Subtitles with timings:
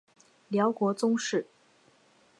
[0.47, 1.45] 辽国宗室。